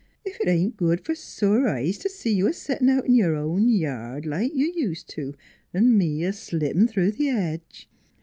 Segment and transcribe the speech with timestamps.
[0.27, 3.35] "Ef it ain't good f'r sore eyes t' see you a settin' out in your
[3.35, 5.35] own yard, like you ust' to,
[5.75, 7.87] an' me a slippin' through the hedge."